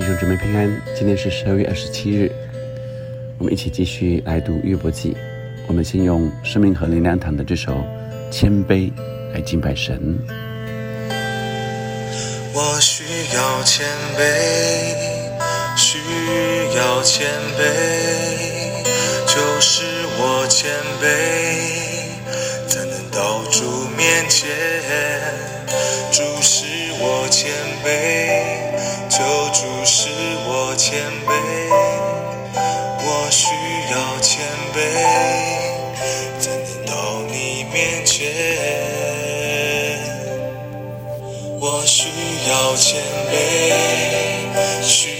[0.00, 2.32] 弟兄姊妹平安，今天是十二月二十七日，
[3.36, 5.14] 我们一起继续来读约伯记。
[5.66, 7.74] 我们先用生命和灵粮堂的这首
[8.30, 8.90] 《谦卑》
[9.34, 10.18] 来敬拜神。
[12.54, 13.04] 我需
[13.36, 13.86] 要谦
[14.16, 14.22] 卑，
[15.76, 15.98] 需
[16.78, 17.28] 要谦
[17.58, 17.62] 卑，
[19.26, 19.84] 就是
[20.16, 20.70] 我谦
[21.02, 21.04] 卑，
[22.66, 24.48] 才能到主面前。
[26.10, 26.64] 主是
[27.02, 27.50] 我谦
[27.84, 27.99] 卑。
[30.80, 31.30] 求主使我谦卑，
[33.04, 33.44] 我需
[33.92, 34.40] 要谦
[34.72, 34.78] 卑，
[36.40, 36.92] 才能到
[37.30, 37.34] 你
[37.70, 38.18] 面前。
[41.60, 42.08] 我需
[42.48, 43.32] 要谦卑，
[44.82, 45.19] 需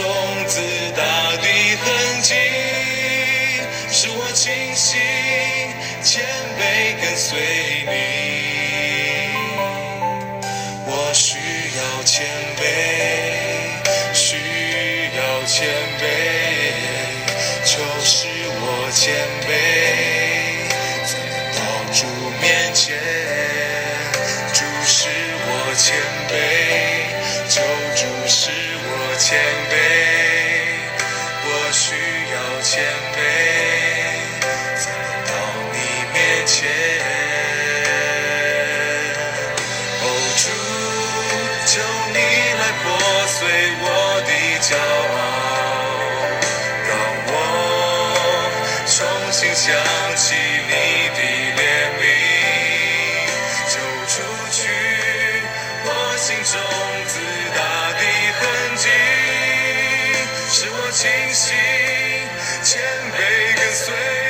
[0.00, 0.31] 我
[42.82, 42.88] 破
[43.26, 43.38] 碎
[43.80, 43.86] 我
[44.26, 45.16] 的骄傲，
[46.88, 46.90] 让
[47.28, 47.32] 我
[48.86, 48.94] 重
[49.32, 49.64] 新想
[50.16, 50.34] 起
[50.68, 50.72] 你
[51.14, 51.18] 的
[51.56, 51.60] 怜
[51.98, 52.02] 悯，
[53.68, 53.74] 就
[54.08, 54.12] 除
[54.50, 54.60] 去
[55.84, 56.54] 我心中
[57.06, 57.14] 自
[57.56, 57.60] 大
[57.92, 58.02] 的
[58.38, 58.40] 痕
[58.76, 58.84] 迹，
[60.50, 61.54] 使我清醒，
[62.62, 62.70] 谦
[63.12, 63.16] 卑
[63.56, 64.21] 跟随。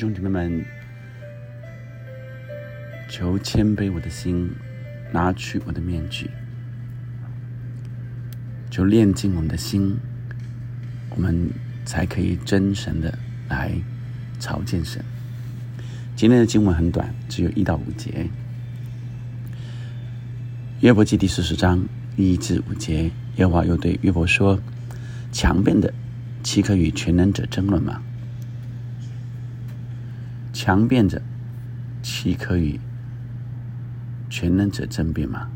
[0.00, 0.64] 兄弟们，
[3.06, 4.50] 求谦卑我的心，
[5.12, 6.30] 拿去我的面具，
[8.70, 9.94] 就炼净我们的心，
[11.10, 11.50] 我们
[11.84, 13.12] 才可以真神的
[13.50, 13.72] 来
[14.38, 15.04] 朝见神。
[16.16, 18.26] 今天的经文很短，只有一到五节。
[20.80, 21.86] 约伯记第四十章
[22.16, 24.58] 一至五节，耶和华又对约伯说
[25.30, 25.92] ：“强辩的
[26.42, 28.02] 岂可与全能者争论吗？”
[30.62, 31.22] 强辩者，
[32.02, 32.78] 岂可与
[34.28, 35.48] 全能者争辩吗？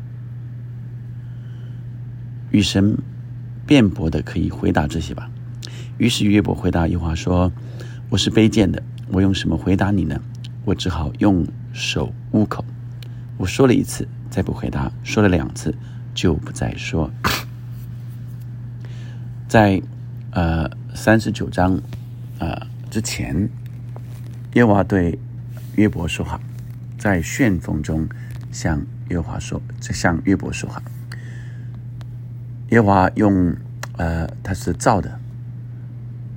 [2.49, 2.97] 与神
[3.67, 5.29] 辩驳的，可以回答这些吧。
[5.99, 7.51] 于是约伯回答一话说
[8.09, 10.19] ：“我是卑贱的，我用什么回答你呢？
[10.63, 12.65] 我只好用手捂口。
[13.37, 15.75] 我说了一次，再不回答；说了两次，
[16.15, 17.11] 就不再说。”
[19.47, 19.79] 在
[20.31, 21.79] 呃三十九章
[22.39, 23.47] 呃之前。
[24.55, 25.19] 耶和华对
[25.75, 26.39] 约伯说话，
[26.97, 28.07] 在旋风中
[28.53, 30.81] 向约华说，向约伯说话。
[32.69, 33.53] 耶和华用
[33.97, 35.19] 呃，他是造的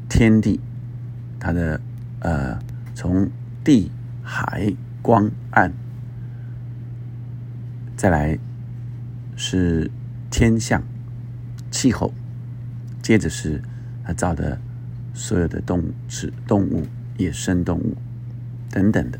[0.08, 0.58] 天地，
[1.38, 1.80] 他的
[2.18, 2.58] 呃，
[2.92, 3.30] 从
[3.62, 3.88] 地
[4.24, 5.72] 海光暗，
[7.96, 8.36] 再来
[9.36, 9.88] 是
[10.28, 10.82] 天象
[11.70, 12.12] 气候，
[13.00, 13.62] 接着是
[14.02, 14.60] 他造的
[15.14, 16.84] 所有的动物是动物，
[17.16, 17.96] 野生动物。
[18.78, 19.18] 等等的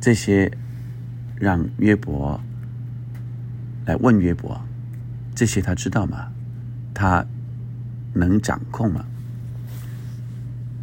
[0.00, 0.50] 这些，
[1.36, 2.40] 让约伯
[3.84, 4.58] 来问约伯，
[5.34, 6.32] 这些他知道吗？
[6.94, 7.22] 他
[8.14, 9.04] 能掌控吗？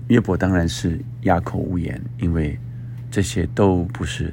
[0.10, 2.60] 约伯当然是哑口无言，因为
[3.10, 4.32] 这些都不是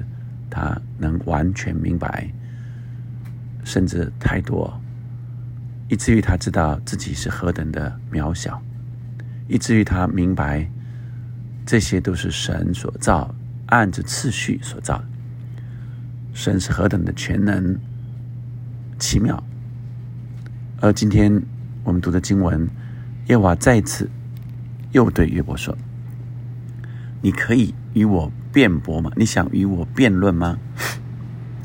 [0.51, 2.31] 他能完全明白
[3.65, 4.79] 甚至太多，
[5.89, 8.63] 以至于他知道自己是何等的渺小，
[9.49, 10.69] 以至于他明白
[11.65, 13.35] 这些都是神所造，
[13.67, 15.03] 按着次序所造。
[16.33, 17.79] 神是何等的全能、
[18.99, 19.43] 奇妙。
[20.81, 21.43] 而今天
[21.85, 22.69] 我们读的经文，
[23.29, 24.11] 耶和华再次
[24.93, 25.77] 又对约伯说
[27.23, 29.11] ：“你可以与我辩驳吗？
[29.17, 30.59] 你想与我辩论吗？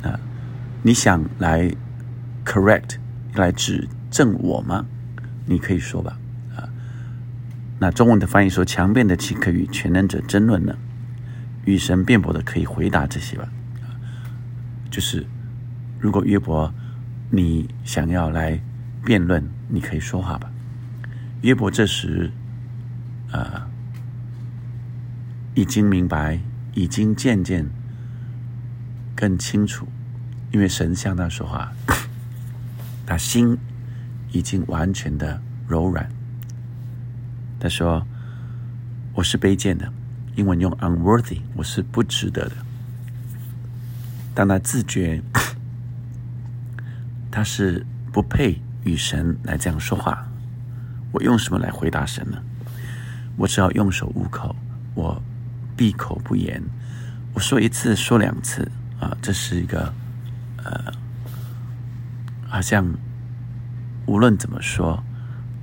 [0.03, 0.19] 啊，
[0.83, 1.71] 你想来？”
[2.45, 2.95] Correct，
[3.33, 4.85] 来指正我吗？
[5.45, 6.17] 你可以说吧，
[7.79, 10.75] 那中文的翻译说：强辩的岂可与全能者争论呢？
[11.65, 13.47] 与神辩驳的可以回答这些吧，
[14.89, 15.25] 就是
[15.99, 16.73] 如果约伯
[17.29, 18.57] 你想要来
[19.03, 20.49] 辩论，你可以说话吧。
[21.41, 22.31] 约伯这时，
[23.31, 23.67] 啊，
[25.55, 26.39] 已经明白，
[26.73, 27.65] 已经渐渐
[29.13, 29.85] 更清楚，
[30.51, 31.71] 因为神向他说话。
[33.05, 33.57] 他心
[34.31, 36.09] 已经完全的柔软。
[37.59, 38.05] 他说
[39.13, 39.91] ：“我是卑贱的，
[40.35, 42.55] 英文用 unworthy，我是不值得的。”
[44.35, 45.21] 当他自觉
[47.31, 50.27] 他是不配与神来这样说话，
[51.11, 52.37] 我用什么来回答神呢？
[53.35, 54.55] 我只要用手捂口，
[54.93, 55.21] 我
[55.75, 56.61] 闭口不言。
[57.33, 59.93] 我说一次，说两次啊，这是一个
[60.63, 60.93] 呃。
[62.47, 62.87] 好像
[64.05, 65.03] 无论怎么说，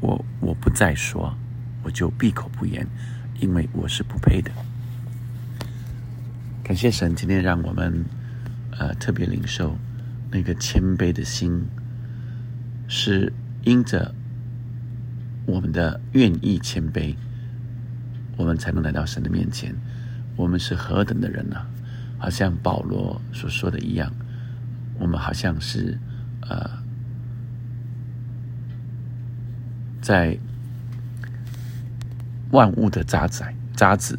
[0.01, 1.35] 我我不再说，
[1.85, 2.87] 我就闭口不言，
[3.39, 4.51] 因为我是不配的。
[6.65, 8.05] 感谢神，今天让我们
[8.73, 9.77] 呃特别领受
[10.33, 11.67] 那个谦卑的心，
[12.89, 13.33] 是
[13.63, 14.15] 因着
[15.47, 17.15] 我们的愿意谦卑，
[18.37, 19.75] 我们才能来到神的面前。
[20.35, 21.57] 我们是何等的人呢？
[22.19, 24.11] 好像保罗所说的一样，
[24.99, 25.99] 我们好像是。
[26.47, 26.69] 呃，
[30.03, 30.39] 在
[32.55, 34.17] 万物的渣滓渣子，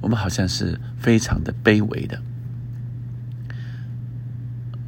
[0.00, 2.18] 我们好像是非常的卑微的，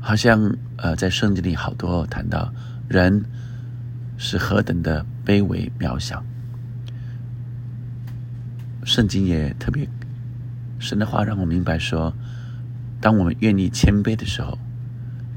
[0.00, 2.50] 好像呃，在圣经里好多谈到
[2.88, 3.26] 人
[4.16, 6.24] 是何等的卑微渺小，
[8.84, 9.86] 圣经也特别
[10.78, 12.14] 神的话让我明白说，
[13.02, 14.58] 当我们愿意谦卑的时候。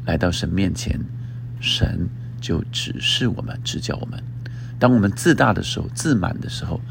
[0.03, 0.99] 来到神面前，
[1.59, 2.09] 神
[2.41, 4.21] 就指示我们、指教我们。
[4.81, 6.81] 当我们自大的时候、自满的时候，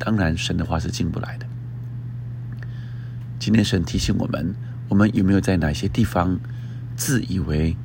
[0.00, 1.46] 当然神的话是进不来的。
[3.38, 4.52] 今天神提醒我们：
[4.88, 6.40] 我们有没有在哪些地方
[6.96, 7.76] 自以为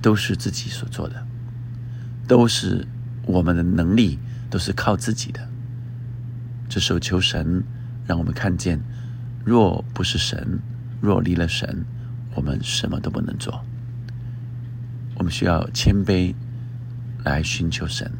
[0.00, 1.26] 都是自己所做的，
[2.26, 2.88] 都是
[3.26, 4.18] 我们的能力，
[4.48, 5.46] 都是靠自己的？
[6.70, 7.62] 这时候求神
[8.06, 8.80] 让我们看见：
[9.44, 10.58] 若不是神，
[11.02, 11.84] 若离了神。
[12.34, 13.62] 我们什么都不能做，
[15.16, 16.34] 我们需要谦卑
[17.24, 18.10] 来寻求神，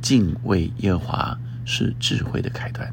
[0.00, 2.92] 敬畏耶和华是智慧的开端，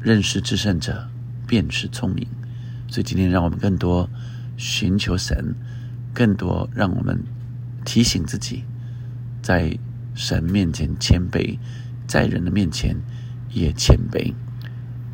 [0.00, 1.08] 认识至圣者
[1.46, 2.26] 便是聪明。
[2.88, 4.08] 所以今天让我们更多
[4.56, 5.54] 寻求神，
[6.12, 7.22] 更多让我们
[7.84, 8.64] 提醒自己，
[9.42, 9.78] 在
[10.14, 11.58] 神面前谦卑，
[12.06, 12.96] 在人的面前
[13.50, 14.34] 也谦卑。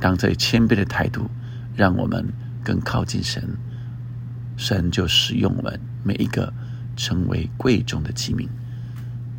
[0.00, 1.30] 当这谦卑的态度，
[1.76, 2.26] 让我们。
[2.64, 3.56] 更靠近神，
[4.58, 6.52] 神就使用我们每一个
[6.98, 8.48] 成为贵重的器皿。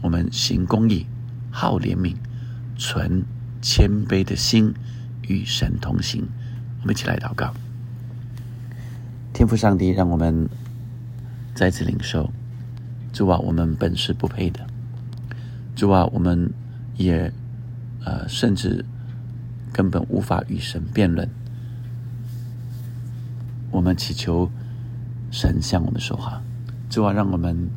[0.02, 1.06] 我们行公义，
[1.52, 2.16] 好怜悯，
[2.78, 3.26] 存
[3.62, 4.74] 谦卑的心，
[5.28, 6.26] 与神同行。
[6.82, 7.54] 我们一起来祷告：
[9.34, 10.50] 天父上帝，让我们
[11.54, 12.32] 再次领受
[13.12, 14.66] 主啊，我们本是不配的。
[15.76, 16.50] 主啊，我们
[16.96, 17.32] 也
[18.06, 18.86] 呃，甚至
[19.74, 21.30] 根本无法与神辩论。
[23.72, 24.50] 我们祈求
[25.30, 26.42] 神向我们说话，
[26.90, 27.70] 主啊，让我们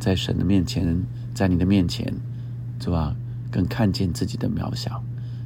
[0.00, 2.12] 在神的面前，在你的面前，
[2.80, 3.14] 主啊，
[3.52, 5.04] 更看见自己的渺小，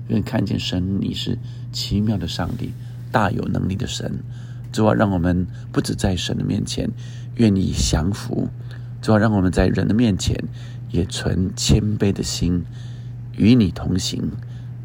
[0.09, 1.39] 更看见神你是
[1.71, 2.73] 奇妙的上帝，
[3.11, 4.21] 大有能力的神。
[4.73, 6.91] 主啊，让我们不止在神的面前
[7.37, 8.49] 愿意降服，
[9.03, 10.35] 主啊，让我们在人的面前
[10.91, 12.65] 也存谦卑的心，
[13.37, 14.31] 与你同行。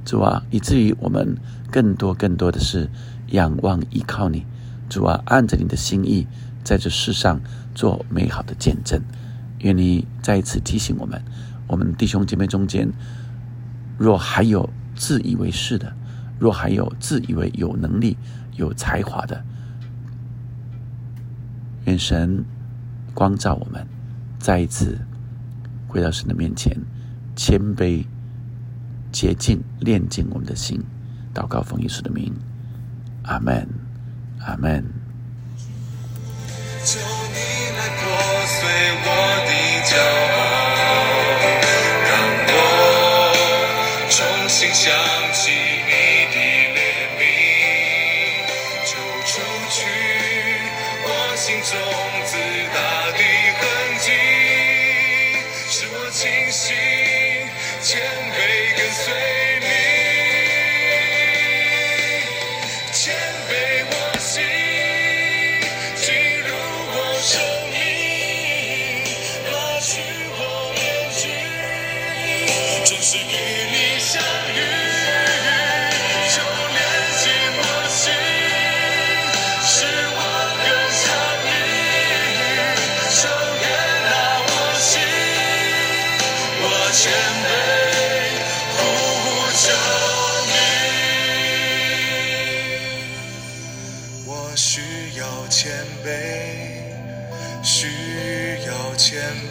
[0.04, 1.38] 主啊，以至于我们
[1.72, 2.90] 更多更多的是
[3.28, 4.46] 仰望依靠你。
[4.90, 6.28] 主啊，按着你的心意，
[6.68, 7.40] 在这世上
[7.74, 9.02] 做美好的见证。
[9.60, 11.24] 愿你再一次提醒我们：
[11.66, 12.92] 我们弟兄姐妹中间，
[13.98, 15.96] 若还有自以为是的，
[16.38, 18.18] 若还有自以为有能力、
[18.58, 19.42] 有才华的，
[21.86, 22.44] 愿神
[23.14, 23.88] 光照我们，
[24.38, 25.00] 再一次
[25.88, 26.78] 回到神的面前，
[27.34, 28.06] 谦卑、
[29.10, 30.84] 洁净、炼净我们的心。
[31.34, 32.34] 祷告奉耶稣的名，
[33.24, 33.70] 阿门。
[34.42, 34.97] Amen.
[36.84, 37.00] 求
[37.34, 37.38] 你
[37.78, 38.02] 来破
[38.48, 38.60] 碎
[39.04, 39.08] 我
[39.46, 39.52] 的
[39.84, 39.92] 骄
[40.38, 40.40] 傲，
[42.08, 42.10] 让
[42.50, 42.54] 我
[44.10, 44.16] 重
[44.48, 44.86] 新想
[45.34, 45.92] 起你
[46.34, 46.36] 的
[46.76, 46.78] 怜
[47.20, 47.22] 悯，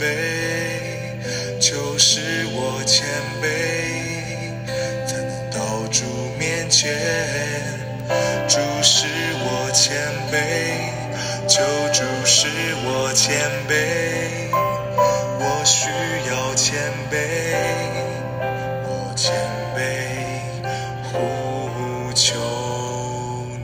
[0.00, 2.20] 卑，就是
[2.52, 3.06] 我谦
[3.42, 3.44] 卑，
[5.06, 6.04] 才能到主
[6.38, 6.94] 面前。
[8.48, 9.06] 主是
[9.42, 9.96] 我谦
[10.30, 10.34] 卑，
[11.48, 11.62] 求
[11.92, 12.46] 主是
[12.84, 14.50] 我谦卑，
[15.40, 15.90] 我需
[16.30, 17.14] 要谦卑，
[18.84, 19.34] 我谦
[19.74, 19.78] 卑
[21.02, 22.34] 呼求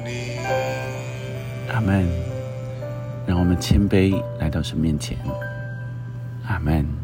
[0.05, 0.39] 你。
[1.73, 2.09] 阿门。
[3.25, 5.17] 让我们谦卑来到神面前。
[6.53, 7.02] 阿门。